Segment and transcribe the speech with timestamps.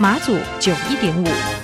[0.00, 1.57] 马祖九一点五。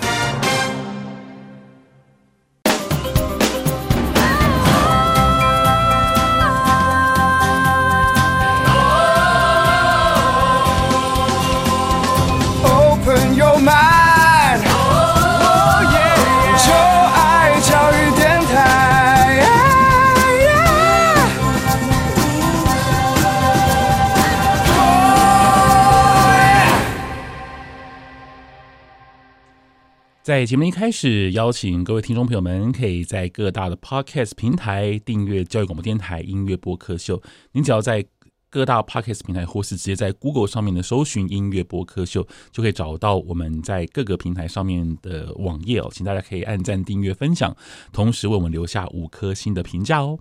[30.24, 37.22] 在节目一开始，邀请各位听众朋友们，可以在各大的 Podcast 平台订阅教育广播电台音乐播客秀。
[37.52, 38.02] 您只要在
[38.48, 45.90] 各大 Podcast 平台，或是直接在 Google 上面的搜寻音乐播客秀，就可以找到我们在各个平台上面的网页哦。
[45.92, 47.54] 请大家可以按赞、订阅、分享，
[47.92, 50.18] 同时为我们留下五颗星的评价哦。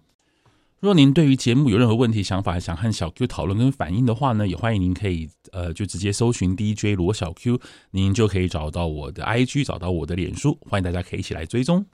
[0.84, 7.58] 若您对于节目有任何问题、想法，想和小 Q 讨论跟反映的话呢，也欢迎您可以呃就直接搜寻 DJ 罗小 Q，
[7.92, 11.86] 您就可以找到我的 IG，找到我的脸书，欢迎大家可以一起来追踪。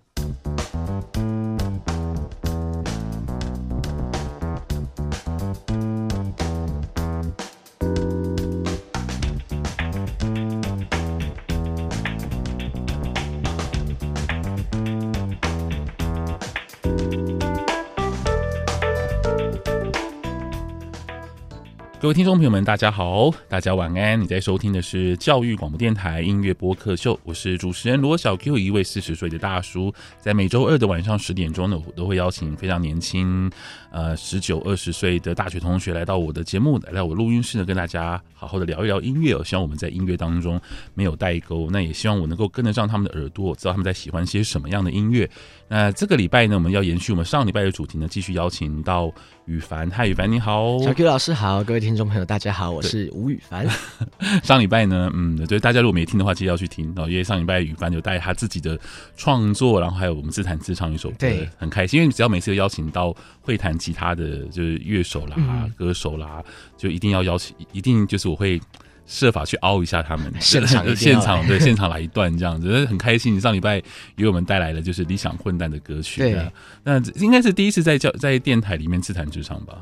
[22.02, 24.22] 各位听众朋友们，大家好，大家晚安。
[24.22, 29.94] 你在收听的是教育广播电台音乐播客秀，我是主持人罗小 Q，一位四十岁的大叔。
[30.17, 33.51] 在每周二的晚上十点钟呢，我都会邀请非常年轻，
[33.91, 39.38] 呃，十九二十岁的大学同学来到我的节目，来到我录音室呢，跟大家好好的聊一聊音乐。
[39.44, 40.59] 希望我们在音乐当中
[40.94, 45.29] 没有代沟，那也希望我能够跟得上他们的耳朵，知道他们在喜欢些什么样的音乐。
[45.68, 49.13] 那这个礼拜呢，我们要延续我们上礼拜的主题呢，继续邀请到
[49.49, 49.89] 羽凡。
[49.89, 53.67] 嗨，羽凡你好，小 Q 老师好，各位听众朋友大家好，我是吴羽凡。
[54.43, 58.79] 上礼拜呢，嗯，对，大家如果没听的话，记得要去听哦，因为上礼拜羽凡有带他自己的
[59.17, 63.11] 创作，然后还有我们自弹自唱一首歌，对，很开心，因为只要每次邀请到
[63.41, 66.43] 会弹吉他的就是乐手啦、嗯、歌手啦，
[66.77, 68.61] 就一定要邀请，一定就是我会。
[69.09, 73.42] 设法去凹一下他们， 现场现场对现场来一段这样子，很开心。
[73.42, 73.81] 上礼拜
[74.16, 76.52] 给我们带来的就是理想混蛋的歌曲，对，
[76.84, 79.81] 那应该是第一次在教在电台里面自弹自唱吧？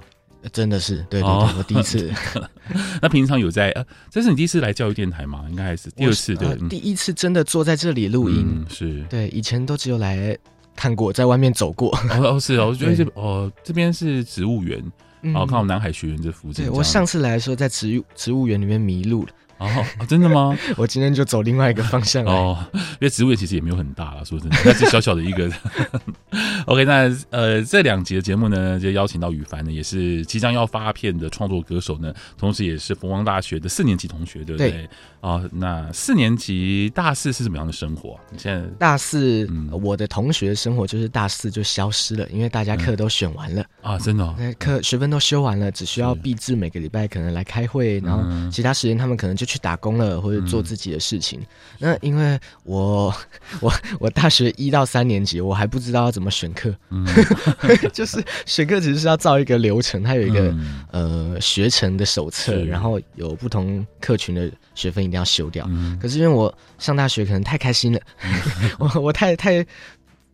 [0.54, 2.10] 真的是，对对对，哦、我第一次。
[3.02, 5.46] 那平常有在呃，这是你第一次来教育电台吗？
[5.50, 6.56] 应该还是第二次对、呃？
[6.70, 10.38] 第一次真的坐在这里录音，嗯、是对，以前都只有来
[10.74, 11.94] 看过，在外面走过。
[12.12, 14.82] 哦哦是哦，我觉得这 哦这边是植物园。
[15.34, 16.66] 好，看我南海学院这附近。
[16.66, 19.30] 对，我上次来的时候在植物植物园里面迷路了。
[19.58, 19.68] 哦，
[20.08, 20.58] 真的吗？
[20.78, 22.24] 我今天就走另外一个方向。
[22.26, 25.52] 哦，因为植物园其实也没有很大了，说真的，那是小小的一个。
[26.66, 34.72] OK，那呃，这两集的节目呢，就邀请到羽凡呢，也是即将要发片的创作歌手呢，同时也是凤凰大学的四年级同学，对不对？
[34.72, 34.90] 对。
[35.20, 38.18] 啊、哦，那四年级大四是什么样的生活？
[38.32, 51.40] 你现在大四，嗯、我的同学生活就是大四就消失了，因为大家课都选完了、嗯、啊，真的、哦，那课学分都修完了，只需要毕制，每个礼拜可能来开会，然后其他时间他们可能就去打工了，或者做自己的事情。
[51.40, 51.46] 嗯、
[51.80, 53.12] 那因为我
[53.62, 57.08] 我我大学一到三年级，我还不知道要怎么选课，嗯、
[57.94, 60.50] 就是选课只是要造一个流程，它有一个、
[60.92, 69.66] 嗯、呃学程的手册，然后有不同课群的学分一定要修掉，嗯、可是因为我上大学可能太开心了， 嗯、我我太太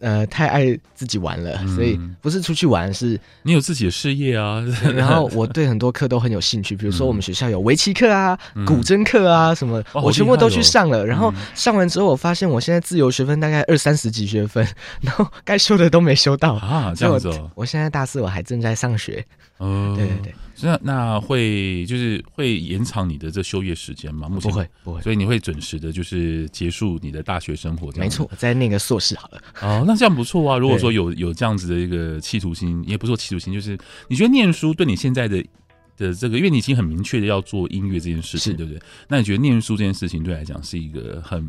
[0.03, 4.61] 呃太爱自己玩了，嗯、所以不是出去玩，是你有自己的事业啊。
[4.93, 10.99] 然后我对很多课都很有兴趣，比如说我们学校有围棋课啊、嗯、古筝课啊什么，哦、我全部都去上了。
[10.99, 14.67] 哦、然后上完之后，我发现我现在自由学分大概二三十几学分，
[14.99, 16.93] 然后该修的都没修到啊。
[16.95, 19.25] 这样子、哦我，我现在大四，我还正在上学。
[19.57, 20.35] 哦，对对对。
[20.61, 24.29] 那那会就是会延长你的这休业时间吗？
[24.29, 27.91] 目前不会不会，所以你会准时的，就是结束你的大学生活。
[27.93, 29.41] 没错，在那个硕士好了。
[29.61, 30.57] 哦，那这样不错啊。
[30.57, 33.77] 如果说有有这样子的一个企图心，也不是说企图心，就是
[34.07, 35.43] 你觉得念书对你现在的
[35.97, 38.81] 的这个，因为你已经很明确的要做音乐这件事情，对不对？
[39.07, 41.47] 那你觉得念书这件事情对来讲是一个很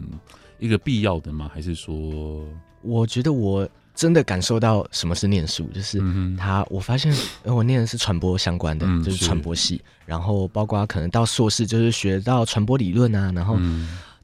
[0.59, 1.51] 一个必要的吗？
[1.53, 2.45] 还是说，
[2.83, 3.69] 我觉得我。
[3.95, 6.03] 真的感受到什么是念书，就是
[6.37, 7.15] 他，我发现
[7.45, 13.57] 我念的是传播相关的，就是传播系，然后包括可能到硕士就是学到传播理论啊，然后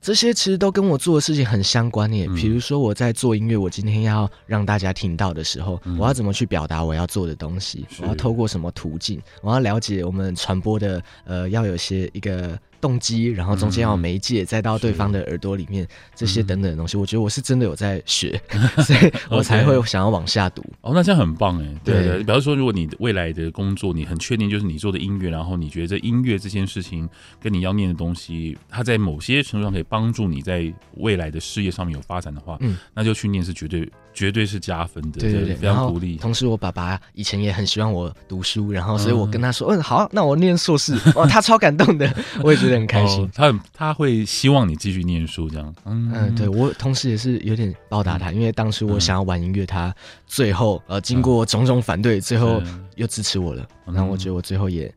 [0.01, 2.27] 这些其实都跟我做的事情很相关耶。
[2.29, 7.87] 嗯、比如说我在做音乐，我今天要让大家听到的时候，嗯、我要怎么去表达我要做的东西？
[8.01, 9.21] 我要透过什么途径？
[9.41, 12.59] 我要了解我们传播的呃，要有些一个。
[12.81, 18.41] 动机，然后中间要有媒介，嗯、再到对方的耳朵里面，这些等等的东西，嗯、我觉得我是真的有在学，
[18.85, 20.65] 所以我才会想要往下读。
[20.81, 21.81] 哦，那这样很棒哎。
[21.85, 27.09] 对对，比方说，如果你未来的工作，你很确定就是你做的音乐，然后你觉得音乐这件事情
[27.41, 33.89] 跟你要念的东西，它在某些程度上可以帮助你在未来的事业上面有发展的话，嗯，那就去念是绝对
[34.21, 36.17] 绝对是加分的，对对对，非常鼓励。
[36.17, 40.95] 同时，我爸爸以前也很希望我读书，然后所以我跟他说，嗯，嗯，好，那我念硕士。
[41.17, 42.15] 哦，他超感动的，
[42.45, 43.25] 我也觉得很开心。
[43.25, 45.75] 哦、他他会希望你继续念书，这样。
[45.87, 49.95] 嗯，嗯对我同时也是有点报答他，嗯、因为当时我想要玩音乐，他
[50.27, 52.63] 最后呃经过种种反对，嗯、最后
[52.97, 53.67] 又支持我了。
[53.87, 54.93] 然后我觉得我最后也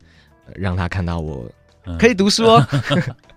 [0.54, 1.50] 让他看到我
[1.98, 2.68] 可以读书哦。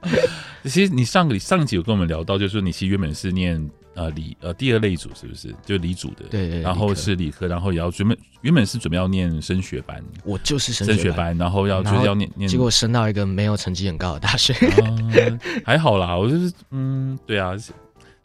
[0.02, 0.20] 嗯、
[0.70, 3.66] 其实你上个上一集有跟我们聊到，就是说你其实原本是念。
[3.98, 6.26] 呃，理呃第二类组是不是就理组的？
[6.30, 17.54] 对，对，然后是理科，然后也要准备原本是准备要念升学班，我就是升学班，然后要就是要念念，结果升到一个没有成绩很高的大学，啊、还好啦，我就是嗯，对啊，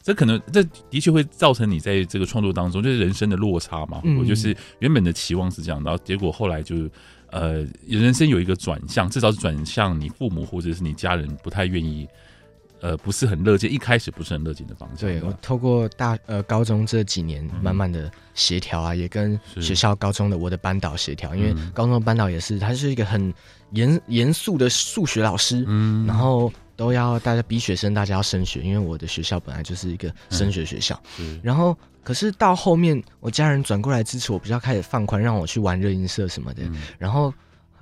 [0.02, 4.02] 这可能这的确会造成你在这个创作当中就是人生的落差嘛。
[4.04, 6.90] 嗯、我就是原本的期望是这样，然后结果后来就是
[7.30, 12.06] 呃，人生有一个转向，至少是转向你父母或者是你家人不太愿意。
[12.82, 15.08] 呃，不是很乐见，一开始不是很乐见的方向。
[15.08, 23.32] 对，我透过大呃高中这几年，慢慢的协调啊，嗯、也跟学校高中的我的班导协调，因为高中的班导也是，他是一个很
[23.70, 37.32] 严严肃的数学老师，嗯，然后都要大家逼学生，大家要升学，因为我的学校本来就是一个升学学校，嗯、然后可是到后面，我家人转过来支持我，比较开始放宽，让我去玩热音社什么的，嗯、然后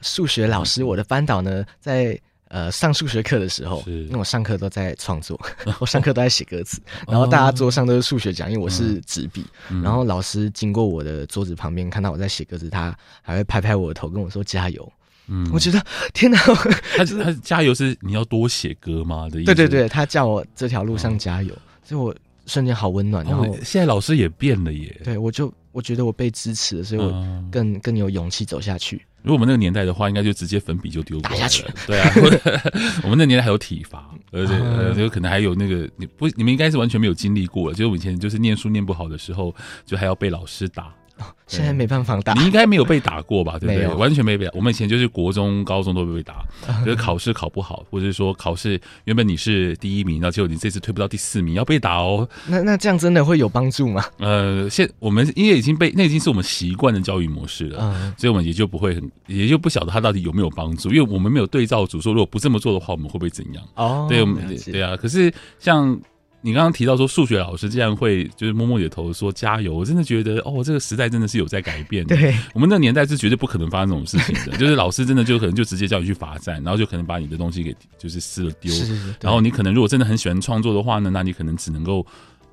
[0.02, 2.20] 数学老师，我的班导呢，在。
[2.50, 5.40] 呃，上数学课的时候，是因为我上课都在创作，
[5.78, 12.92] 我上课都在写歌词，然后大家桌上都是数学讲，因为我是纸笔，嗯、然后老师经过我的桌子旁边，看到我在写歌词，他
[13.22, 14.92] 还会拍拍我的头，跟我说加油。
[15.28, 15.80] 嗯，我觉得
[16.12, 16.38] 天哪，
[16.98, 19.54] 他他加油是你要多写歌吗的意思？
[19.54, 22.12] 对对对，他叫我这条路上加油，所以我
[22.46, 23.24] 瞬间好温暖。
[23.24, 29.00] 然后、哦、现在老师也变了耶，对我就我觉得我被支持了，所以我更更有勇气走下去。
[29.22, 31.40] 如果我们那个年代的话，应该就直接粉笔就丢过来了。
[31.42, 31.64] 打下去。
[31.86, 32.10] 对啊，
[33.04, 37.74] 我们那年代还有体罚，而且呃，就可能还有那个你不，你们应该是完全没有经历过了。
[37.74, 40.92] 就是我以前就是念书念不好的时候，就还要被老师打。
[41.46, 43.58] 现在没办法打，你应该没有被打过吧？
[43.58, 43.86] 对不对？
[43.94, 44.52] 完全没被打。
[44.54, 46.44] 我们以前就是国中、高中都会被打，
[46.84, 52.28] 就是考试考不好，或者是说考试原本你是第一名，然后结果你这次推不到第四名，要被打哦。
[52.46, 54.04] 那那这样真的会有帮助吗？
[54.18, 63.64] 呃，现我们因为已经被那已经是我们习惯的教育模式了，所以我们也就不会很，也就不晓得他到底有没有帮助，因为我们没有对照组，说如果不这么做的话，我们会不会怎样？
[63.74, 64.96] 哦，对，我们对啊。
[64.96, 66.00] 可是像。
[66.42, 72.04] 你刚刚提到说数学老师竟然会就是摸摸你的头说加油，我真的觉得哦，这个时代真的是有在改变。
[72.06, 78.72] 对，我们那个年代是绝对不可能发生这种事情的， 就是老师真的就可能就直接叫你去罚站，然后就可能把你的东西给就是撕了丢。
[78.72, 79.14] 是是是。
[79.20, 82.06] 然后你可能如果真的很喜欢创作的话呢，那你可能只能够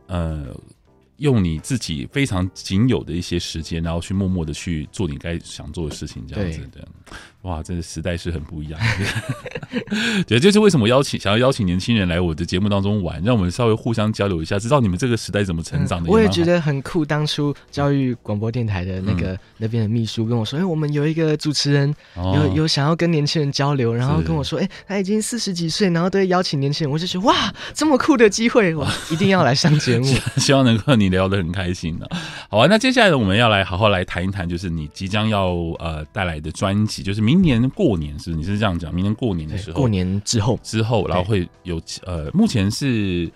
[0.08, 0.48] 呃。
[1.20, 6.88] 用你自己非常仅有的一些时间，然后去默默的去做你该想做的事情，这样子的，
[7.48, 10.24] 哇，真的时代是很不一样的。
[10.28, 16.12] 对，就是为什么邀请想要邀请年轻人来我的节目当中玩，让我们稍微互相交流一下，知道你们这个时代怎么成长的。
[16.12, 17.04] 我也觉得很酷。
[17.04, 30.06] 当初教育广播电台的那个那边的秘书跟我说：“哎，我们有一个主持人有有想要跟年轻人交流，然后跟我说：哎，他已经四十几岁，然后都会邀请年轻人。”我就觉得哇，这么酷的机会，我 一定要来上节目，
[30.38, 31.08] 希望能够你。
[31.08, 32.06] 聊得很开心呢，
[32.50, 32.68] 好啊。
[32.70, 38.36] 那接下来呢，我们要来好好来谈一谈，就是你即将要呃带来的专辑，就是明年过年是是？
[38.36, 38.94] 你是这样讲？
[38.94, 43.32] 明年过年的时候，过年之后之后，然后会有呃，目前是。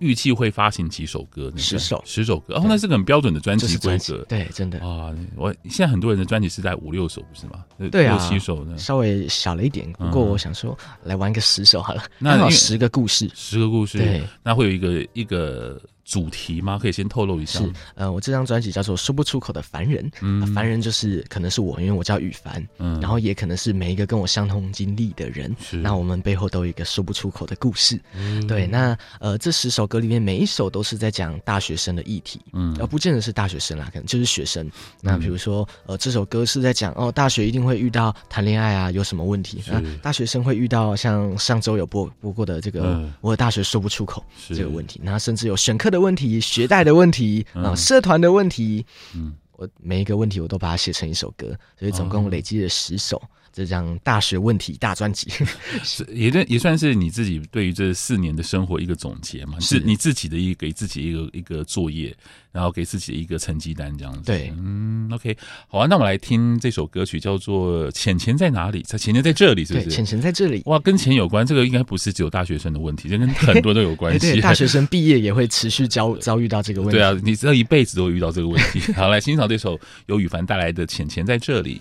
[0.00, 1.52] 预计会发行几首歌？
[1.58, 2.54] 十首，十首歌。
[2.54, 4.24] 哦，那是个很标准的专辑规则。
[4.24, 4.78] 对，真的。
[4.78, 7.62] 啊，我现在很多人的专辑是在五六首，不是吗？
[7.90, 9.92] 对啊，六七首呢，稍微小了一点。
[9.98, 12.02] 不过我想说，来玩个十首好了。
[12.18, 13.98] 那十个故事，十个故事。
[13.98, 15.78] 对，那会有一个一个。
[16.10, 16.76] 主题吗？
[16.82, 17.60] 可以先透露一下。
[17.60, 34.68] 是，呃，我这张专辑叫做《说不出口的凡人》，嗯，凡人就是可能是我，因为我叫羽凡，嗯，然后也可能是每一个跟我相同经历的人，是，那我们背后都有一个说不出口的故事，嗯，对，那呃，这十首歌里面每一首都是在讲大学生的议题，嗯，而不见得是大学生啦，可能就是学生。
[35.00, 39.62] 那比如说，呃，这首歌是在讲哦，大学一定会遇到谈恋爱啊，有什么问题？
[39.68, 45.99] 那，大学生会遇到像上周有播播过的这个，我的大学说不出口这个问题，那甚至有选课的。
[46.00, 53.22] 问题、学贷的问题啊，社团的问题，嗯，我每一个问题我都把它写成一首歌，所以总共累积了十首。
[53.52, 55.28] 这张大学问题大专辑，
[55.82, 59.58] 是也也算是你自己对于这四年的生活一个总结嘛？
[59.60, 62.14] 是你自己的一个给自己一个一个作业，
[62.52, 64.22] 然后给自己一个成绩单这样子。
[64.24, 65.36] 对，嗯，OK，
[65.68, 68.82] 好啊，那我们来听这首歌曲，叫做《钱钱在哪里》？
[68.86, 69.90] 钱钱在这里，是不是？
[69.90, 70.62] 钱钱在这里。
[70.66, 74.32] 哇，跟钱有关，这个应该不是只有大学生的问题，这跟很多都有关 系。
[74.32, 76.96] 对，大学生毕业也会持续遭遭遇到这个问题。
[76.96, 78.80] 对啊，你这一辈子都会遇到这个问题。
[78.92, 81.76] 好，来欣赏这首由羽凡带来的《钱钱在这里》。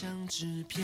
[0.00, 0.82] 像纸片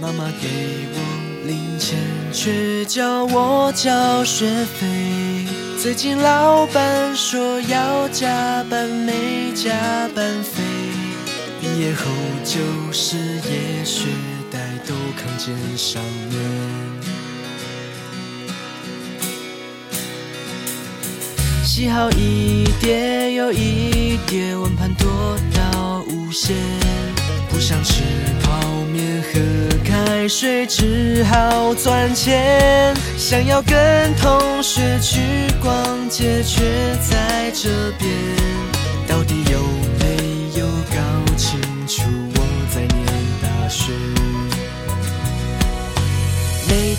[0.00, 0.48] 妈妈给
[0.94, 1.98] 我零钱，
[2.32, 5.44] 却叫我交学费。
[5.78, 10.62] 最近老板说要加班，没加班费。
[11.60, 12.06] 毕业后
[12.42, 14.06] 就事业学
[14.50, 14.58] 贷
[14.88, 16.40] 都扛肩上面。
[21.66, 26.56] 洗好一叠又一叠，温盘多到无限，
[27.56, 28.02] 不想吃
[28.42, 28.52] 泡
[28.92, 29.40] 面喝。
[29.82, 35.22] 开水只好赚钱，想要跟同学去
[35.62, 35.74] 逛
[36.10, 36.60] 街，却
[37.00, 38.12] 在这边，
[39.08, 39.58] 到底有
[39.98, 41.58] 没有搞清
[41.88, 42.02] 楚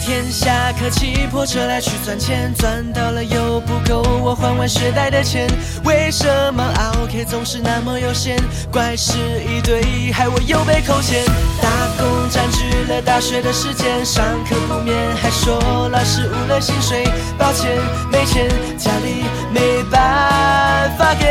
[0.08, 5.46] 天下课骑破车来去赚钱，赚到了又不够我还完学贷的钱，
[5.84, 6.64] 为什么
[7.04, 8.38] OK 总是那么有限？
[8.72, 9.82] 怪事一堆，
[10.14, 11.26] 害我又被扣钱。
[11.62, 17.04] 打工占据了大学的时间，上课不眠，还说老师误了薪水，
[17.38, 17.70] 抱歉
[18.10, 18.48] 没钱，
[18.78, 21.28] 家里没办法给。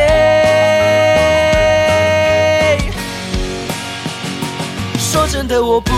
[4.99, 5.95] 说真的，我不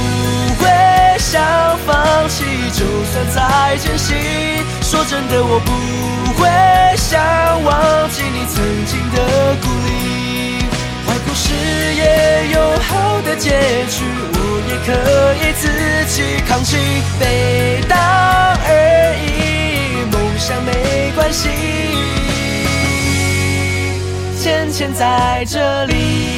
[0.61, 0.98] 会。
[1.19, 1.43] 想
[1.87, 4.17] 放弃，就算再艰辛。
[4.83, 5.73] 说真的，我不
[6.41, 6.49] 会
[6.97, 7.21] 想
[7.65, 10.65] 忘记你曾经的鼓励。
[11.07, 11.53] 坏故事
[11.95, 12.57] 也有
[12.89, 13.51] 好的结
[13.89, 14.89] 局，我也可
[15.43, 15.63] 以自
[16.07, 16.17] 己
[16.49, 16.77] 扛起。
[17.19, 21.49] 被当而已，梦想没关系。
[24.41, 26.38] 钱钱在这里。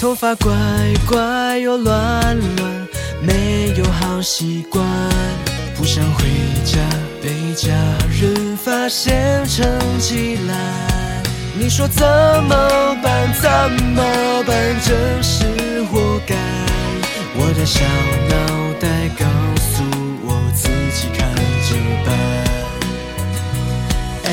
[0.00, 0.50] 头发怪
[1.06, 2.88] 怪又乱乱，
[3.20, 4.82] 没有好习惯，
[5.76, 6.24] 不想回
[6.64, 6.78] 家
[7.22, 7.68] 被家
[8.18, 9.62] 人发现成
[9.98, 10.56] 绩烂。
[11.54, 13.30] 你说怎么办？
[13.42, 13.50] 怎
[13.92, 14.02] 么
[14.46, 14.56] 办？
[14.80, 15.44] 真是
[15.92, 16.34] 活该。
[17.36, 17.84] 我的小
[18.30, 19.26] 脑袋告
[19.60, 19.84] 诉
[20.24, 21.30] 我自己看
[21.68, 21.76] 着
[22.06, 22.16] 办。
[24.24, 24.32] 哎。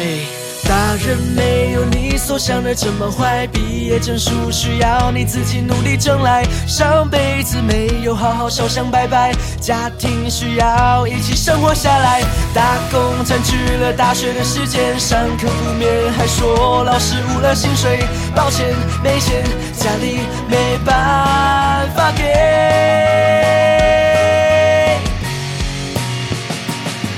[0.69, 18.03] 大人没有你所想的这么坏，毕业证书需要你自己努力挣来，上辈子没有好好烧香拜拜，家庭需要一起生活下来，打工占据了大学的时间，上课不眠，还说老师误了薪水，
[18.35, 19.43] 抱歉没钱，
[19.77, 20.19] 家里
[20.49, 22.23] 没办法给。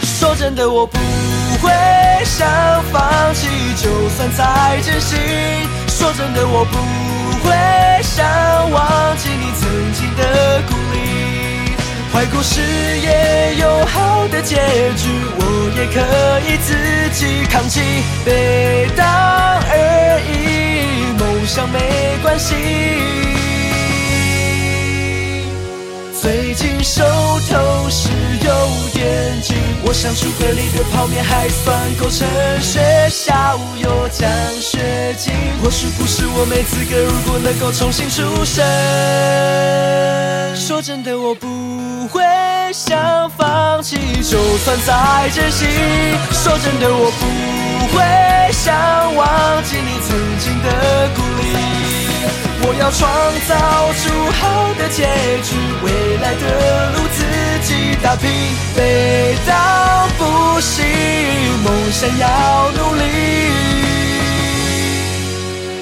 [0.04, 1.00] 说真的，我不。
[1.62, 1.72] 会
[2.26, 2.48] 想
[2.92, 5.18] 放弃，就算再艰辛。
[5.88, 6.78] 说真的，我不
[7.46, 7.54] 会
[8.02, 8.26] 想
[8.72, 10.98] 忘记你曾经的鼓励。
[12.12, 14.56] 坏故事也有好的结
[14.98, 16.00] 局，我也可
[16.48, 16.76] 以自
[17.14, 17.82] 己扛起。
[18.26, 22.56] 背当而已，梦想没关系。
[26.22, 27.02] 最近手
[27.50, 28.10] 头是
[28.44, 28.52] 有
[28.94, 32.28] 点紧，我想书柜里的泡面还算够撑，
[32.62, 35.34] 学校有奖学金，
[35.64, 38.66] 或许不是我没资格，如果能够重新出生。
[40.58, 42.22] 说真的，我不会
[42.74, 45.70] 想放弃，就算再艰辛。
[46.34, 48.04] 说真的，我不会
[48.52, 48.76] 想
[49.16, 51.89] 忘记你曾经的鼓励。
[52.62, 53.10] 我要创
[53.48, 55.08] 造出好的结
[55.44, 57.24] 局，未来的路自
[57.64, 58.30] 己打拼。
[58.76, 60.86] 被当不行，
[61.64, 63.02] 梦想要努力。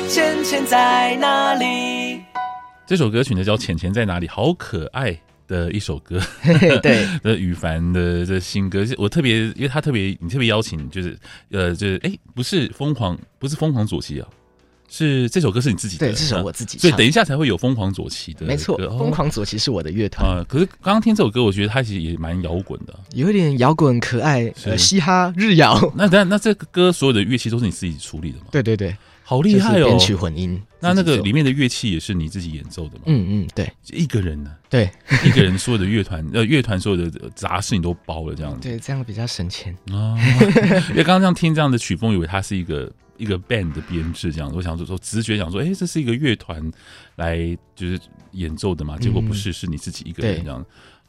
[0.07, 2.21] 钱钱在哪里？
[2.85, 6.21] 这首歌曲呢叫《钱钱在哪里》，好可爱的一首歌。
[6.83, 11.17] 对， 的羽凡的这新歌，我特别，因为他特别，你特别邀请，就是
[11.51, 14.27] 呃，就是哎，不是疯狂，不是疯狂左奇啊。
[14.89, 20.25] 是这首歌是你自己的，对，这首我自己唱，所以等一下才会有疯狂左奇的，没错，疯狂左奇是我的乐团。
[20.25, 20.45] 啊。
[20.47, 25.77] 可是刚刚听这首歌，我觉得它其实也蛮摇滚的，有一点摇滚可爱，呃，嘻哈日摇。
[25.95, 28.45] 那那那这个歌所有的乐器都是你自己处理的吗？
[28.51, 28.95] 对对对，
[29.29, 29.87] 好厉害哦！
[29.87, 33.03] 编曲混音，那那个里面的乐器也是你自己演奏的吗？
[33.07, 34.55] 嗯嗯，对，一个人呢？
[34.69, 34.89] 对，
[35.25, 40.15] 一个人所有的乐团 呃乐团所有的杂事你都包了这样子，对，这样比较省钱啊。
[40.91, 46.71] 因为刚刚这样听这样的曲风，以为它是一个一个 band 的编制这样子，我想说说直觉想说，哎，这是一个乐团
[47.17, 47.37] 来
[47.75, 47.99] 就是
[48.31, 48.97] 演奏的嘛？
[48.97, 50.65] 结果不是，是你自己一个人这样。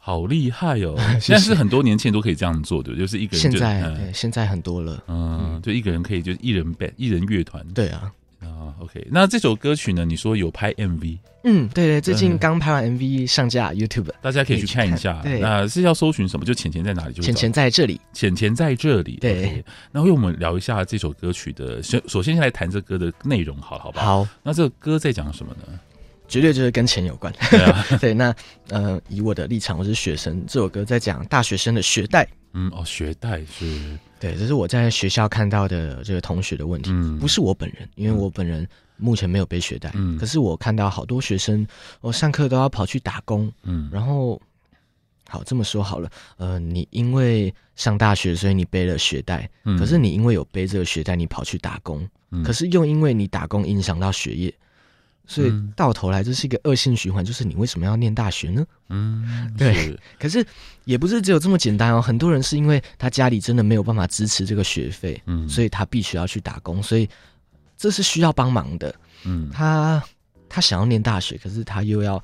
[0.09, 0.95] 好厉害哦！
[1.21, 3.41] 现在是很多年轻人都可以这样做的，就是一个人。
[3.41, 5.03] 现在对，现在很多了。
[5.07, 7.63] 嗯，就一个人可以，就一人 band，一人乐团。
[7.75, 8.11] 对啊，
[8.41, 9.07] 啊，OK。
[9.11, 10.03] 那这首歌曲呢？
[10.05, 11.19] 你说有拍 MV？
[11.43, 15.21] 嗯，对对，最近刚拍完 MV 上架 YouTube，大家可以去看一下。
[15.21, 16.43] 对，那是要搜寻什么？
[16.43, 17.13] 就浅浅在哪里？
[17.13, 19.17] 就浅浅在这里，浅浅在这里。
[19.21, 19.63] 对。
[19.91, 24.03] 那为我们聊一下这首歌曲的，首首先先来谈这歌的内容，好好吧？
[24.03, 24.27] 好。
[24.41, 25.79] 那这个歌在讲什么呢？
[26.29, 27.33] 绝对就是跟钱有关。
[27.49, 28.33] 对啊， 对，那
[28.69, 32.25] 呃，以我的立场，我是学生，这首歌在讲大学生的学贷。
[32.53, 33.97] 嗯，哦，学贷是。
[34.19, 38.67] 对，这是我在学校看到的这个同学的问题，嗯、不是我本人，因为我本人
[38.97, 39.91] 目前没有背学贷。
[39.95, 40.17] 嗯。
[40.17, 41.65] 可是我看到好多学生，
[41.99, 43.51] 我上课都要跑去打工。
[43.63, 43.89] 嗯。
[43.91, 44.39] 然后，
[45.27, 49.49] 好这么说好了，呃，你因为上大学，所以你背了学贷。
[49.63, 49.77] 嗯。
[49.77, 52.07] 可是你因为有背这个学贷，你跑去打工。
[52.31, 52.43] 嗯。
[52.43, 54.53] 可是又因为你打工影响到学业。
[55.29, 58.65] 所以到头来，这是一个恶性循环，就是你为什么要念大学呢？
[58.89, 59.95] 嗯，对。
[60.19, 60.43] 可是
[60.85, 67.07] 也不是只有这么简单哦，很多人是因为他家里真的没有办法支持这个学费，嗯，所以他必须要去打工，所以
[67.77, 68.93] 这是需要帮忙的。
[69.23, 70.03] 嗯，他
[70.49, 72.21] 他想要念大学，可是他又要。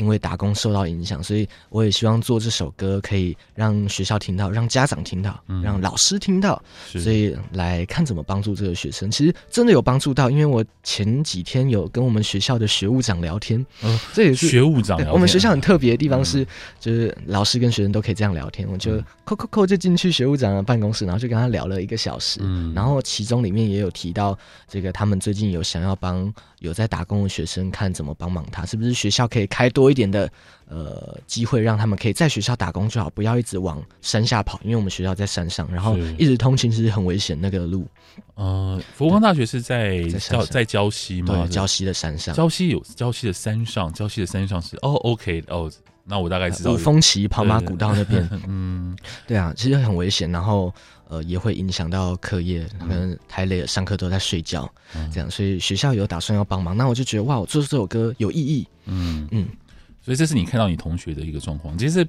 [0.00, 9.10] 因为打工受到影响，所以我也希望做这首歌，可以让学校听到，让家长听到，嗯、让老师听到，所以来看怎么帮助这个学生。
[9.10, 14.98] 其实真的有帮助到，因为我前几天有跟我们学校的学务长聊天，嗯，这也是学务长。
[15.12, 16.46] 我们学校很特别的地方是，嗯、
[16.80, 18.66] 就是老师跟学生都可以这样聊天。
[18.72, 22.40] 我就扣扣扣就进去学务长的办公室，然后就跟他聊了一个小时。
[22.42, 30.30] 嗯，然后其中里面也有提到，这个他们最近有想要帮有在打工的学生看怎么帮忙他，是不是学校可以开多一点的
[30.68, 37.86] 呃机会，让他们可以在学校打工就好，不要一直往山下跑，因为我们学校在山上，然后一直通勤其实很危险那个路。
[38.34, 41.46] 呃，佛光大学是在在在礁溪吗？
[41.46, 42.34] 对，礁溪的山上。
[42.34, 45.70] 礁溪有礁溪的山上，礁溪的山上是哦，OK 哦，
[46.04, 46.72] 那我大概知道。
[46.72, 50.72] 五峰旗跑马古道那边， 嗯，对啊，其实很危险，然后
[51.08, 54.68] 呃也会影响到课业，可能太累了，上课都在睡觉，
[55.12, 59.48] 这样，所以学校有打算要帮忙，那我就觉得哇，我做这首歌有意义，嗯嗯。
[60.00, 62.06] 所以这是你看到你同学的一个状况，其实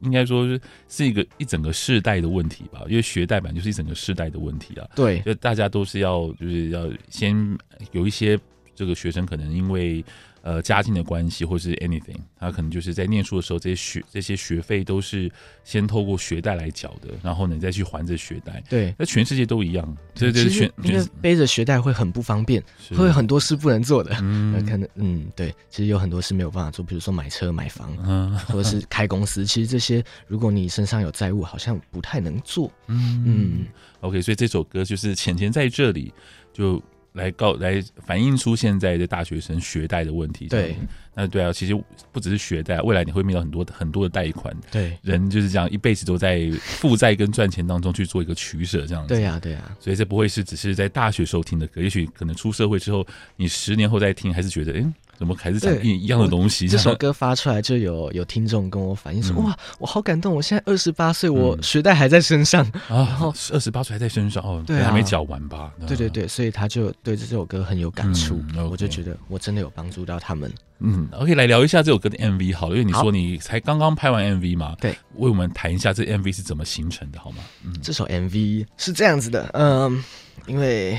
[0.00, 4.88] 应该说是是一个一整个世代的问题吧，因为学代版就是一整个世代的问题啊。
[4.94, 7.58] 对，就大家都是要就是要先
[7.92, 8.38] 有一些
[8.74, 10.04] 这个学生可能因为。
[10.42, 15.30] 呃，家境的关系，或是 anything，他可能就是在念书的时候，这些学这些学费都是
[15.64, 18.62] 先透过学贷来缴的，然后你再去还这学贷。
[18.68, 19.96] 对，那全世界都一样。
[20.14, 22.62] 对对，全因为背着学贷会很不方便，
[22.96, 24.16] 会有很多事不能做的。
[24.22, 29.44] 嗯，可能嗯，对，其实有很多事没有办法做，比如说买车、买房，嗯， 或者是开公司。
[29.44, 32.72] 其实这些，如果你身上有债务，好像不太能做。
[32.86, 33.66] 嗯嗯。
[34.00, 36.12] OK，所以这首歌就是钱钱在这里
[36.52, 36.82] 就。
[37.12, 40.46] 来告来反映出现在的大学生学贷的问题。
[40.48, 40.76] 对，
[41.14, 41.74] 那对啊，其实
[42.12, 44.56] 不只是学贷，未来你会面临到很多很多的贷款。
[44.70, 49.08] 对，人就是这样，一辈子都在负债跟赚钱当中去做一个取舍，这样子。
[49.08, 49.76] 对呀，对呀。
[49.80, 54.84] 所以这不会是只是在大学时候听的歌，也许可能出社会之后，你十年后再听，还是觉得，哎。
[55.18, 56.68] 怎么还是讲一一样的东西？
[56.68, 60.32] 这首歌发出来就有有听众跟我反映说：“嗯、哇，我好感动！
[60.32, 65.72] 我现在二十八岁，我学贷还在身上、嗯、然后二十八岁还在身上哦，对、啊，还没缴完吧？
[65.88, 68.40] 对对对，所以他就对这首歌很有感触。
[68.54, 70.52] 嗯 okay、我就觉得我真的有帮助到他们。
[70.78, 77.38] 嗯，OK，来聊一下这首歌的 MV 好了，因为你说你才刚刚拍完 MV 嘛，对，为我们谈一下这 MV 是怎么形成的，好吗？
[77.64, 80.04] 嗯，这首 MV 是这样子的，嗯，
[80.46, 80.96] 因为。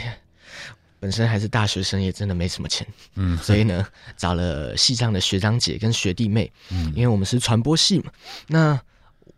[1.00, 2.86] 本身还是大学生，也真的没什么钱，
[3.16, 3.86] 嗯，所以呢，
[4.18, 8.12] 找了系上的学长姐跟学弟妹，嗯，因为我们是传播系嘛，
[8.48, 8.80] 那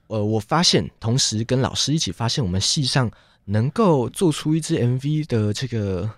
[0.07, 3.09] 呃，我发现，同时跟老师一起发现，我们系上
[3.45, 6.09] 能够做出一支 MV 的这个。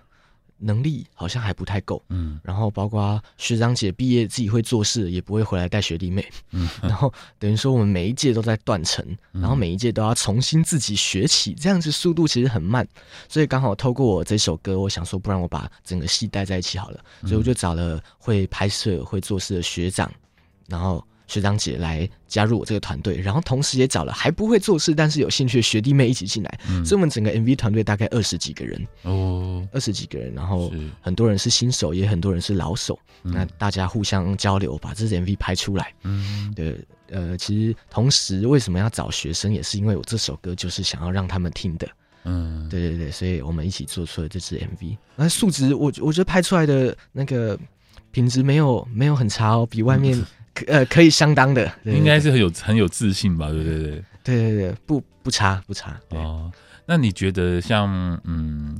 [0.58, 12.86] 能力好像还不太够，嗯，然后包括学长姐毕业自己会做事，也不会回来带学弟妹，嗯， 然后等于说我们每一届都在断层，嗯、然后每一届都要重新自己学起，这样子速度其实很慢，
[13.28, 20.10] 所以刚好透过我这首歌，我想说，不然我把整个戏带在一起好了，所以我就找了会拍摄、会做事的学长，
[20.68, 21.04] 然后。
[21.26, 28.86] 学长姐来加入我这个团队，然后同时也找了还不会做事但是有兴趣的学弟妹一起进来，嗯、所以我们整个 MV 团队大概二十几个人。
[29.02, 35.92] 哦，二十几个人，然后很多人是新手，也很多人是老手，嗯、那大家互相交流，把这支 MV 拍出来。
[36.02, 36.78] 嗯，对，
[37.10, 41.88] 呃，其实同时为什么要找学生，也是因为我这首歌就是想要让他们听的。
[42.24, 44.96] 嗯，对对对，所以我们一起做出了这支 MV。
[45.16, 47.58] 那素质，我我觉得拍出来的那个
[48.10, 50.26] 品质没有没有很差哦，比外面、嗯、
[50.66, 53.48] 呃可以相当的，应该是很有很有自信吧？
[53.50, 56.00] 对对对，对对对，不不差不差。
[56.10, 56.50] 哦，
[56.86, 58.78] 那你觉得像嗯？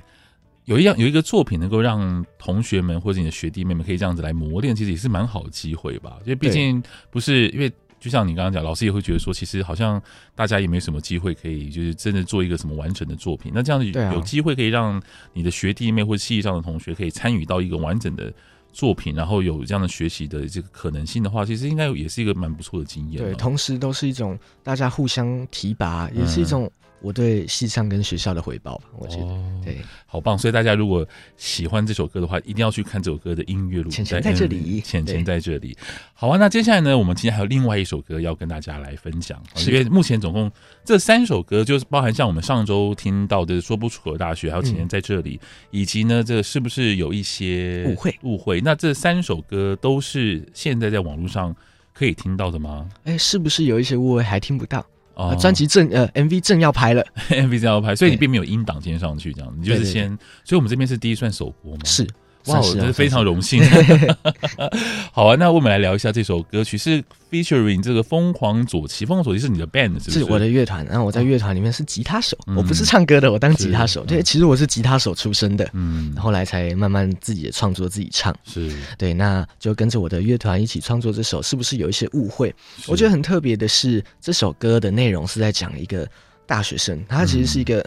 [0.66, 6.16] 有一样有一个作品能够让同学们或者你的学弟妹们可以这样子来磨练，其实也是蛮好的机会吧。
[6.22, 10.02] 因为毕竟不是因为，就像你刚刚讲，老师也会觉得说，其实好像
[10.34, 13.52] 大家也没什么机会可以就是真的做一个什么完整的作品。
[13.54, 14.98] 那这样子有机会可以让
[15.34, 18.32] 你的学弟妹或者系上的同学可以参与到一个完整的
[18.74, 23.22] 作品，然后有这样的学习的这个可能性的话，其实应该也是一个蛮不错的经验。
[23.22, 26.70] 对，同时都是一种大家互相提拔，也是一种。
[27.04, 30.38] 我对系上跟学校的回报吧，我觉得、哦、对，好棒。
[30.38, 33.90] 所以大家如果喜欢这首歌的话，一定要去看这首歌的音乐录。
[33.90, 35.76] 浅浅在这里，浅浅在这里。
[36.14, 39.38] 好啊，那接下来呢，我们今天还有另外一首歌要跟大家来分享。
[39.66, 40.50] 因为目前总共
[40.82, 48.18] 这三首歌，就是包含像我们上周听到的《说不出口的大学》，还有《浅浅在这里》，嗯，以及呢，这是不是有一些误会？
[48.22, 48.62] 误会。
[48.62, 51.54] 那这三首歌都是现在在网络上
[51.92, 52.88] 可以听到的吗？
[53.04, 54.82] 哎，是不是有一些误会还听不到？
[55.14, 60.09] 哦，专辑正呃，MV 正要拍了， MV 正要拍，所以你并没有音档先上去，这样你就是先，
[60.44, 61.81] 所以我们这边是第一算首播吗？
[61.85, 62.07] 是。
[62.46, 63.62] 哇，我真是非常荣幸。
[65.12, 69.07] 好啊，那我们来聊一下这首歌曲，是 featuring 这个疯狂左旗。
[69.07, 70.18] 疯狂左旗是你的 band 是不是？
[70.18, 74.04] 是我的乐团，然后我在乐团里面是吉他手，嗯，我不是唱歌的，我当吉他手。
[74.04, 78.35] 对，其实我是吉他手出身的，嗯，后来才慢慢自己的创作自己唱。
[78.44, 82.54] 是对，那就跟着我的乐团一起创作这首，是不是有一些误会？
[82.87, 86.07] 我觉得很特别的是，这首歌的内容是在讲一个
[86.46, 87.85] 大学生，他其实是一个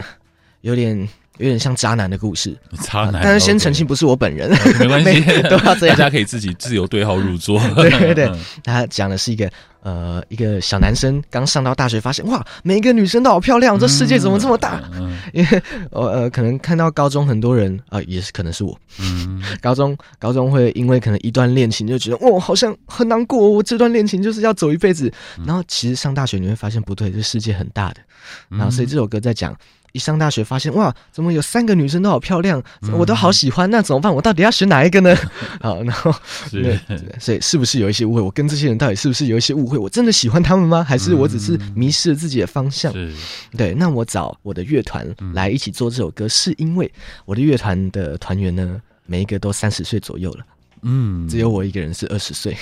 [0.62, 1.08] 有点。
[1.38, 3.22] 有点像渣男的故事，渣男。
[3.24, 5.96] 但是先澄清，不是我本人，没关系， 都要这样。
[5.96, 7.60] 大家可以自己自由对号入座。
[7.76, 8.32] 对对对，
[8.64, 9.50] 他讲的是一个
[9.82, 14.82] 呃一个小男生刚上到大学，发现哇，每一个女生都好漂亮，这世界怎么这么大？
[15.34, 15.62] 因为
[15.92, 25.12] 呃呃，可能看到高中很多人啊，也是可能是我，嗯， 高中高中会因为可能一段恋情就觉得哇，好像很难过，我这段恋情就是要走一辈子。
[25.46, 27.98] 然后其实上大学你会发现不对，这世界很大的。
[28.50, 29.56] 然后所以这首歌在讲。
[29.94, 32.62] 一上大学发现哇，怎么有三个女生都好漂亮，
[32.92, 34.14] 我都好喜欢，那怎么办？
[34.14, 35.16] 我到底要选哪一个呢？
[35.60, 36.14] 好，然后
[36.52, 36.78] 对，
[37.20, 38.22] 所以是不是有一些误会？
[38.22, 39.78] 我跟这些人到底是不是有一些误会？
[39.78, 40.84] 我真的喜欢他们吗？
[40.84, 42.94] 还是我只是迷失了自己的方向？
[43.58, 46.92] 对，那我找我的乐团来一起做这首歌，是因为
[47.26, 50.46] 我的乐团的团员呢，每一个都三十岁左右了，
[50.82, 52.56] 嗯，只有我一个人是二十岁。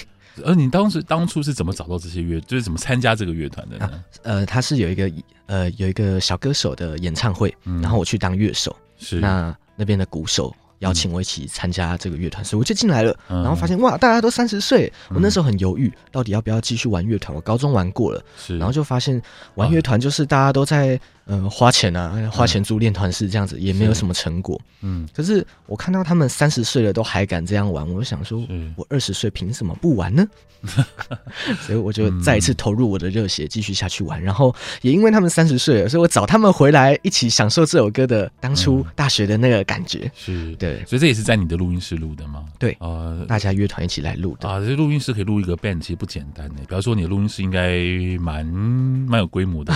[0.43, 3.85] 而你当时当初是怎么找到这些乐，就是怎么参加这个乐团的呢？
[3.85, 5.09] 啊、呃，他是有一个
[5.45, 17.35] 呃有一个小歌手的演唱会，嗯、然后我去当乐手，是那那边的鼓手邀请我一起参加这个乐团，嗯，所以我就进来了，嗯，然后发现哇，大家都三十岁，我那时候很犹豫，到底要不要继续玩乐团？
[17.35, 19.21] 我高中玩过了，是，然后就发现
[19.55, 20.99] 玩乐团就是大家都在。
[21.27, 24.61] 呃，花钱啊，花钱租练团室这样子，也没有什么成果。
[24.81, 30.23] 嗯，可是我看到他们三十岁了都还敢这样玩，我就想说，我二十岁凭什么不玩呢？
[31.65, 34.21] 所以我就再一次投入我的热血，继续下去玩。
[34.21, 40.11] 然后也因为他们三十岁了，所以我找他们回来一起享受这首歌的当初大学的那个感觉。
[40.15, 42.45] 是对，所以这也是在你的录音室录的吗？
[42.57, 44.59] 对，呃，大家乐团一起来录的啊。
[44.59, 46.55] 这录音室可以录一个 band，其实不简单呢。
[46.59, 47.77] 比方说，你的录音室应该
[48.19, 49.73] 蛮蛮有规模的，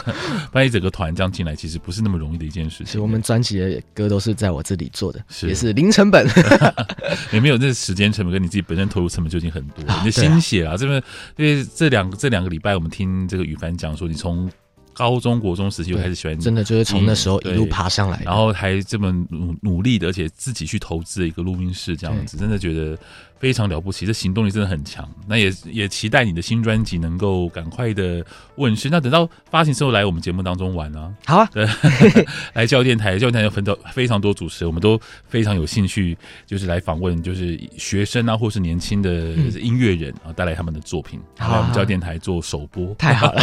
[0.52, 0.90] 万一整个。
[0.96, 2.98] 团这样进来其实不是那么容易的一件事情。
[3.02, 6.26] 我们专辑的歌都是在我这里做的，是也是零成本，
[7.34, 11.02] 也没有那时间成本跟你自己本身投入成本就已经很多，啊、你的心血啊，这边
[11.36, 14.50] 因为这两这两个礼拜我们听这个羽凡讲说，你从
[14.96, 22.98] 高中国中时期就开始喜欢，真的就是从那时候一路爬上来，然后还这么努努力的，而且自己去投资一个录音室这样子，真的觉得。
[23.38, 25.08] 非常了不起，这行动力真的很强。
[25.26, 28.24] 那也也期待你的新专辑能够赶快的
[28.56, 28.88] 问世。
[28.90, 31.66] 那等到发行之后来我们节目当中玩啊，好啊，对，
[32.54, 39.10] 来教育电台，教育电台有很多非常多主持人，我们都非常有兴趣，就是来访问，就是学生啊，或是年轻的
[39.60, 43.42] 音乐人啊，带来他们的作品，来我们教育电台做首播，太好了。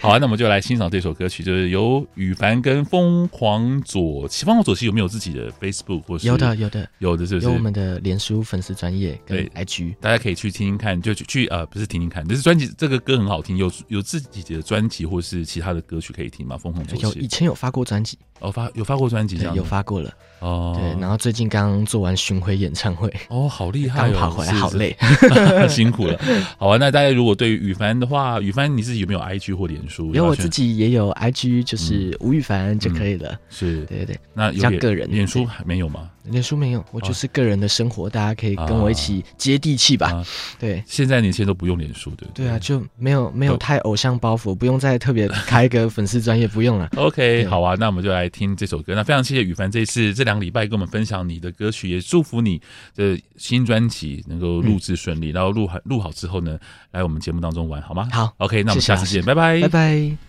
[0.00, 6.26] 好啊， 那我们就来欣赏这首歌曲，就是由羽凡跟疯狂左奇，疯狂左奇有没有自己的 Facebook 或是？
[6.26, 7.46] 有的，有的，有的，是不是？
[7.46, 9.20] 有我们的脸书粉丝专页。
[9.26, 16.56] 对，IG 大家可以去听听看，就去去呃，不是听听看，就是专辑这个歌很好听，有有自己的专辑或是其他的歌曲可以听吗？
[16.56, 20.76] 疯狂左奇有以前有发过专辑，哦发有发过专辑，有发过了哦。
[20.78, 24.96] 对，然后最近刚做完巡回演唱会，哦，好厉害， 刚跑回来，好累，
[25.68, 26.18] 辛苦了。
[26.58, 30.14] 好啊，那大家如果对于羽凡的话，羽凡你自己有没有 IG 或脸书？
[30.14, 33.38] 有，我自己也有 IG，就是吴羽凡就可以了。
[33.48, 36.10] 是对对对，那有个人脸书还没有吗？
[36.24, 40.24] 脸书没有，我就是个人的生活，大家可以跟我一起接地气吧。
[40.58, 42.26] 对，现在年轻人都不用脸书的。
[42.34, 46.90] 对啊，就没有没有太偶像包袱，不用再特别开个粉丝专业，不用了。
[46.96, 48.94] OK，好啊，那我们就来来听这首歌。
[48.96, 52.60] 那非常谢谢羽凡这次这两个礼拜跟我们分享你的歌曲，也祝福你
[52.94, 56.58] 的新专辑能够录制顺利，嗯、然后录好录好之后呢，
[56.90, 58.06] 来我们节目当中玩好吗？
[58.12, 60.25] 好，OK，那我们下次见，拜拜，拜拜。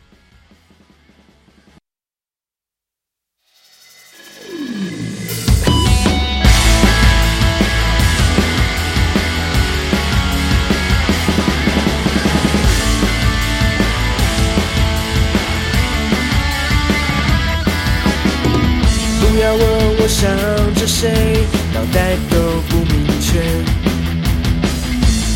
[20.08, 20.30] 想
[20.76, 23.42] 着谁，脑袋都不明确。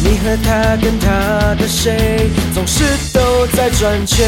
[0.04, 4.26] 你和他跟他的谁，总是都在转圈。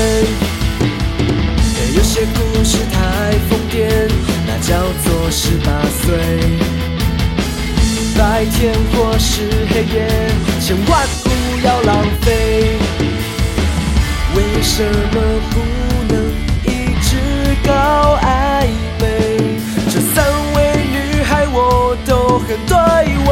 [1.96, 4.12] 有些故事太疯癫，
[4.46, 5.72] 那叫做十八
[6.04, 6.18] 岁。
[8.18, 10.08] 白天或是黑夜，
[10.60, 12.78] 千万不要浪费。
[14.36, 16.16] 为什么不能
[16.66, 17.18] 一直
[17.66, 18.20] 高
[21.54, 22.34] 我都？
[22.46, 22.76] 很对
[23.26, 23.32] 味，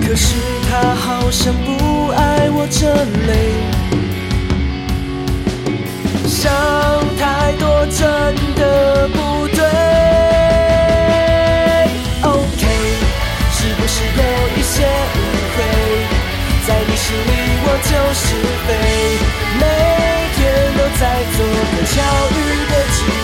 [0.00, 0.34] 可是
[0.70, 2.88] 他好像不爱我这
[3.28, 3.30] 类，
[6.26, 6.50] 想
[7.18, 8.00] 太多真
[8.56, 9.60] 的不对。
[12.22, 12.62] OK，
[13.52, 14.22] 是不是有
[14.56, 14.74] 一些
[15.14, 15.16] 误
[15.54, 15.58] 会？
[16.66, 17.30] 在你心里
[17.64, 18.24] 我就是
[18.66, 18.68] 非，
[19.60, 19.62] 每
[20.34, 20.40] 天
[20.78, 21.02] 都在
[21.36, 21.92] 做个巧
[22.32, 23.21] 遇的机会。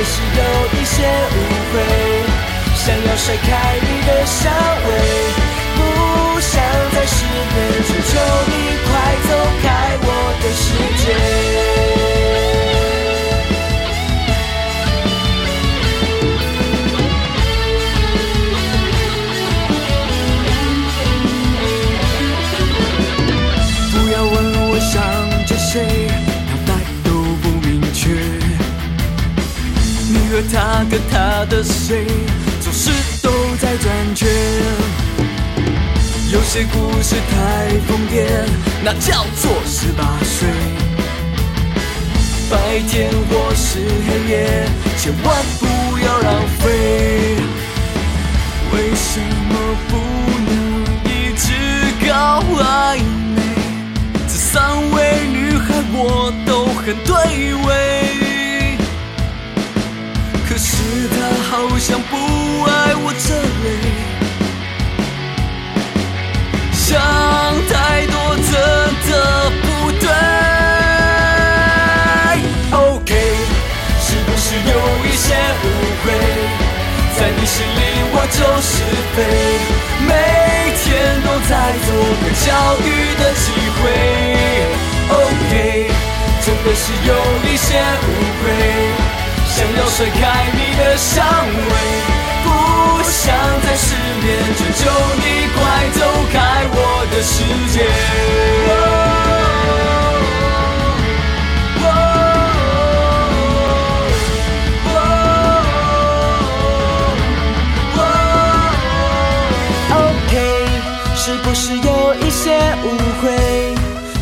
[0.00, 1.36] 还是有一些误
[1.74, 1.74] 会，
[2.74, 4.50] 想要甩开你的香
[4.86, 4.88] 味，
[5.76, 6.52] 不想
[6.94, 8.52] 再失眠，求求你
[8.86, 8.90] 快
[9.28, 9.30] 走
[9.62, 9.99] 开。
[31.90, 32.06] 谁，
[32.60, 32.88] 总是
[33.20, 34.28] 都在转圈。
[36.30, 38.46] 有些故事太疯癫，
[38.84, 40.48] 那叫做十八岁。
[42.48, 45.66] 白天或是黑夜，千万不
[45.98, 46.70] 要浪费。
[48.72, 49.52] 为什么
[49.88, 49.96] 不
[50.46, 50.54] 能
[51.06, 51.50] 一直
[52.08, 52.98] 搞暧
[53.34, 53.42] 昧？
[54.28, 57.68] 这三位女孩我都很对味。
[60.48, 60.72] 可是
[61.08, 61.16] 她
[61.50, 62.14] 好像不
[62.62, 63.34] 爱我这
[63.64, 63.66] 类，
[66.72, 66.88] 想
[67.66, 68.52] 太多真
[69.10, 69.10] 的
[69.60, 69.66] 不
[69.98, 70.06] 对。
[72.70, 73.10] OK，
[74.00, 74.72] 是不是有
[75.04, 75.34] 一些
[75.64, 75.66] 误
[76.04, 76.06] 会？
[77.18, 77.78] 在你心里
[78.12, 78.72] 我就是
[79.16, 79.18] 非，
[80.06, 80.08] 每
[80.78, 80.86] 天
[81.26, 81.52] 都在
[81.84, 81.88] 做
[82.22, 82.46] 个巧
[82.86, 83.82] 遇的机会。
[85.10, 85.50] OK，
[86.46, 87.10] 真的是有
[87.44, 87.66] 一些
[88.06, 88.08] 误
[88.44, 89.19] 会。
[89.60, 91.72] 想要甩开你的香味，
[92.44, 92.48] 不
[93.02, 95.22] 想再失眠，求求你
[95.54, 96.00] 快走
[96.32, 96.34] 开
[96.72, 96.74] 我
[97.10, 97.76] 的世界。
[109.92, 110.32] OK，
[111.14, 112.86] 是不是有一些误
[113.20, 113.26] 会？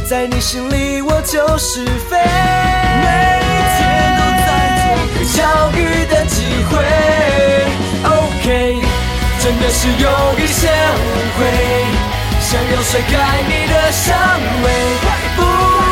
[0.05, 2.18] 在你心里我就是非，
[3.05, 3.40] 每
[3.79, 4.17] 天。
[5.24, 6.72] 相遇的机会
[8.05, 8.81] ，OK，
[9.40, 10.98] 真的是有一些误
[11.37, 11.40] 会，
[12.40, 13.12] 想要甩开
[13.46, 14.16] 你的香
[14.62, 14.66] 味，
[15.37, 15.40] 不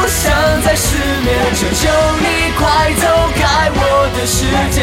[0.08, 0.24] 想
[0.62, 1.88] 再失眠，求求
[2.20, 2.24] 你
[2.58, 3.02] 快走
[3.34, 3.78] 开我
[4.16, 4.36] 的世
[4.70, 4.76] 界。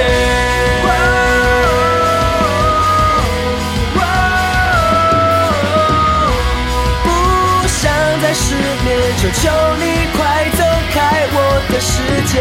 [8.34, 9.42] 失眠，求求
[9.78, 9.84] 你
[10.18, 11.38] 快走开我
[11.72, 12.34] 的世界。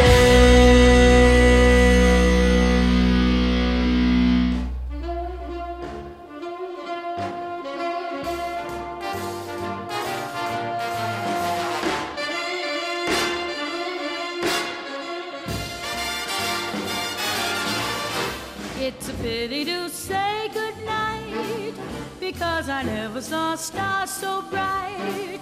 [22.43, 25.39] Cause I never saw a star so bright.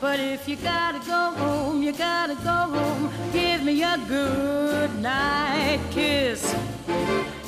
[0.00, 3.10] But if you gotta go home, you gotta go home.
[3.32, 6.54] Give me a good night kiss.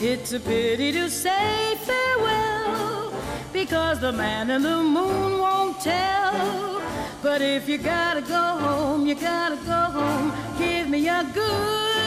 [0.01, 3.15] It's a pity to say farewell.
[3.53, 6.83] Because the man in the moon won't tell.
[7.23, 10.33] But if you gotta go home, you gotta go home.
[10.59, 12.06] Give me a good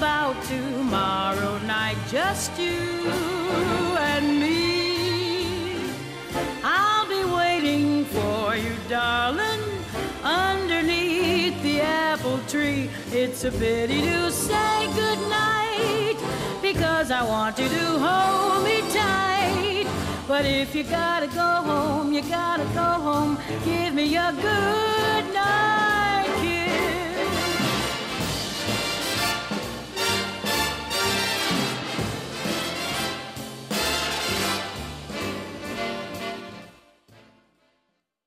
[0.00, 3.12] about tomorrow night, just you
[3.98, 5.76] and me.
[6.64, 9.60] I'll be waiting for you, darling,
[10.24, 12.88] underneath the apple tree.
[13.12, 16.16] It's a pity to say goodnight
[16.62, 19.86] because I want you to hold me tight.
[20.26, 23.36] But if you gotta go home, you gotta go home.
[23.66, 25.79] Give me a good night.